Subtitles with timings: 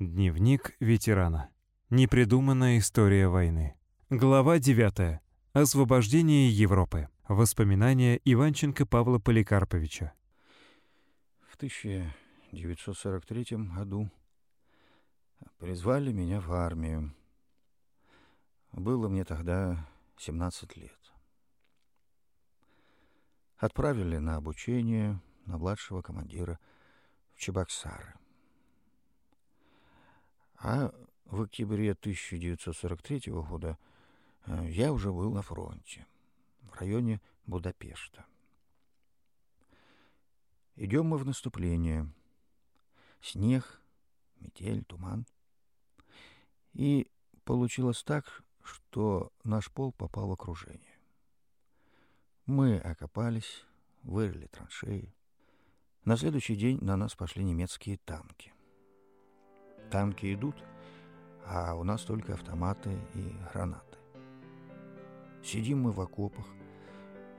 [0.00, 1.50] Дневник ветерана.
[1.90, 3.76] Непридуманная история войны.
[4.08, 5.20] Глава 9.
[5.52, 7.10] Освобождение Европы.
[7.28, 10.14] Воспоминания Иванченко Павла Поликарповича.
[11.46, 13.44] В 1943
[13.76, 14.10] году
[15.58, 17.14] призвали меня в армию.
[18.72, 19.86] Было мне тогда
[20.16, 21.12] 17 лет.
[23.58, 26.58] Отправили на обучение на младшего командира
[27.34, 28.14] в Чебоксары.
[30.60, 30.92] А
[31.24, 33.78] в октябре 1943 года
[34.44, 36.06] э, я уже был на фронте,
[36.60, 38.26] в районе Будапешта.
[40.76, 42.12] Идем мы в наступление.
[43.22, 43.80] Снег,
[44.38, 45.26] метель, туман.
[46.74, 47.10] И
[47.44, 50.98] получилось так, что наш пол попал в окружение.
[52.44, 53.64] Мы окопались,
[54.02, 55.14] вырыли траншеи.
[56.04, 58.52] На следующий день на нас пошли немецкие танки.
[59.90, 60.56] Танки идут,
[61.44, 63.98] а у нас только автоматы и гранаты.
[65.42, 66.46] Сидим мы в окопах,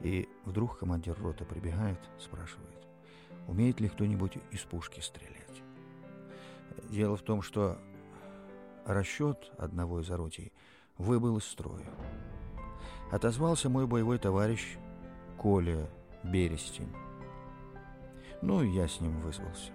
[0.01, 2.87] и вдруг командир роты прибегает, спрашивает,
[3.47, 5.63] умеет ли кто-нибудь из пушки стрелять.
[6.89, 7.77] Дело в том, что
[8.85, 10.51] расчет одного из орудий
[10.97, 11.85] выбыл из строя.
[13.11, 14.77] Отозвался мой боевой товарищ
[15.37, 15.89] Коля
[16.23, 16.91] Берестень.
[18.41, 19.71] Ну, и я с ним вызвался.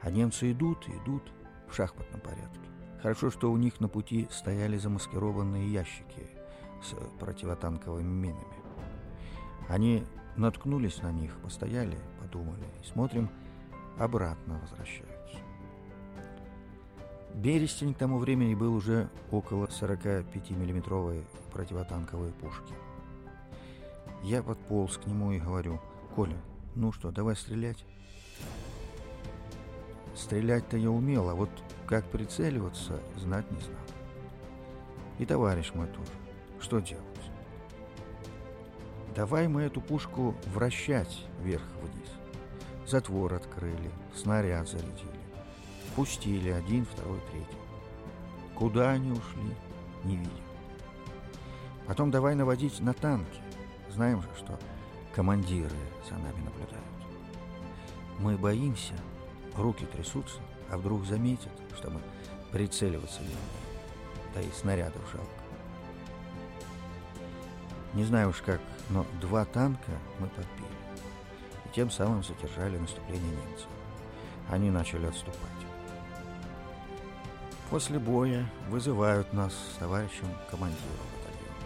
[0.00, 1.32] А немцы идут, идут,
[1.68, 2.60] в шахматном порядке.
[3.02, 6.26] Хорошо, что у них на пути стояли замаскированные ящики
[6.82, 8.44] с противотанковыми минами.
[9.68, 10.04] Они
[10.36, 13.28] наткнулись на них, постояли, подумали, и смотрим,
[13.98, 15.38] обратно возвращаются.
[17.34, 22.74] Берестень к тому времени был уже около 45-миллиметровой противотанковой пушки.
[24.22, 25.80] Я подполз к нему и говорю,
[26.14, 26.36] «Коля,
[26.74, 27.84] ну что, давай стрелять?»
[30.14, 31.50] Стрелять-то я умел, а вот
[31.86, 33.82] как прицеливаться, знать не знал.
[35.18, 36.12] И товарищ мой тоже.
[36.60, 37.04] Что делать?
[39.14, 42.08] Давай мы эту пушку вращать вверх-вниз.
[42.86, 45.20] Затвор открыли, снаряд зарядили.
[45.94, 47.58] Пустили один, второй, третий.
[48.56, 49.54] Куда они ушли,
[50.04, 50.32] не видим.
[51.86, 53.40] Потом давай наводить на танки.
[53.90, 54.58] Знаем же, что
[55.14, 55.70] командиры
[56.08, 56.84] за нами наблюдают.
[58.18, 58.94] Мы боимся,
[59.56, 62.00] руки трясутся, а вдруг заметят, что мы
[62.52, 63.40] прицеливаться не умеем.
[64.34, 65.30] Да и снарядов жалко.
[67.94, 68.60] Не знаю уж как,
[68.90, 70.66] но два танка мы подбили.
[71.64, 73.68] И тем самым задержали наступление немцев.
[74.50, 75.38] Они начали отступать.
[77.70, 81.56] После боя вызывают нас с товарищем командиром батальона.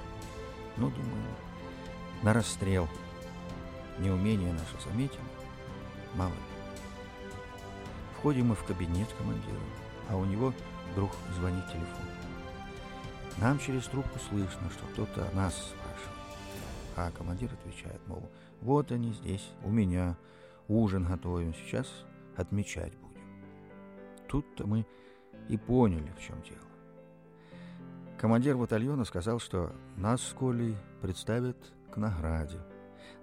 [0.76, 1.24] Ну, думаю,
[2.22, 2.88] на расстрел.
[3.98, 5.20] Неумение наше заметим,
[6.14, 6.57] мало ли.
[8.18, 9.60] Входим мы в кабинет командира,
[10.10, 10.52] а у него
[10.90, 12.06] вдруг звонит телефон.
[13.40, 16.18] Нам через трубку слышно, что кто-то нас спрашивает.
[16.96, 18.28] А командир отвечает, мол,
[18.60, 20.16] вот они здесь, у меня,
[20.66, 21.86] ужин готовим, сейчас
[22.36, 23.22] отмечать будем.
[24.26, 24.84] Тут-то мы
[25.48, 26.58] и поняли, в чем дело.
[28.18, 31.56] Командир батальона сказал, что нас с Колей представят
[31.92, 32.58] к награде.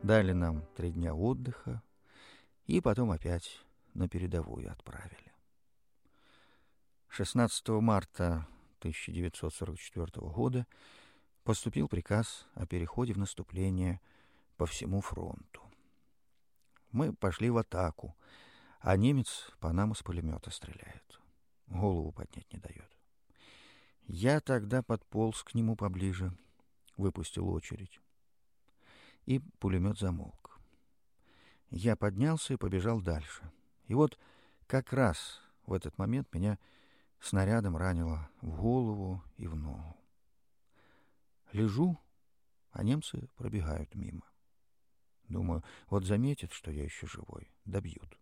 [0.03, 1.81] Дали нам три дня отдыха,
[2.65, 3.64] и потом опять
[3.95, 5.33] на передовую отправили.
[7.07, 8.47] 16 марта
[8.79, 10.67] 1944 года
[11.43, 14.01] поступил приказ о переходе в наступление
[14.57, 15.61] по всему фронту.
[16.91, 18.15] Мы пошли в атаку,
[18.79, 21.19] а немец по нам из пулемета стреляет.
[21.67, 22.91] Голову поднять не дает.
[24.07, 26.31] Я тогда подполз к нему поближе,
[26.95, 27.99] выпустил очередь.
[29.25, 30.59] И пулемет замолк.
[31.69, 33.51] Я поднялся и побежал дальше.
[33.87, 34.17] И вот
[34.67, 36.57] как раз в этот момент меня
[37.19, 39.95] снарядом ранило в голову и в ногу.
[41.51, 41.97] Лежу,
[42.71, 44.23] а немцы пробегают мимо.
[45.29, 48.19] Думаю, вот заметят, что я еще живой, добьют.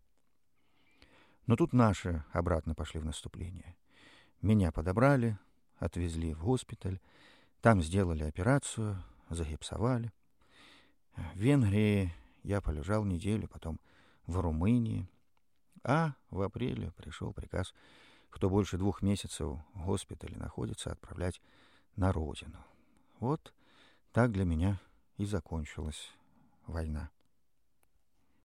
[1.48, 3.76] Но тут наши обратно пошли в наступление.
[4.42, 5.38] Меня подобрали,
[5.78, 7.00] отвезли в госпиталь,
[7.62, 10.12] там сделали операцию, загипсовали.
[11.16, 13.80] В Венгрии я полежал неделю, потом
[14.26, 15.10] в Румынии,
[15.84, 17.74] а в апреле пришел приказ,
[18.30, 21.42] кто больше двух месяцев в госпитале находится, отправлять
[21.96, 22.58] на родину.
[23.20, 23.54] Вот
[24.12, 24.80] так для меня
[25.18, 26.12] и закончилась
[26.66, 27.10] война.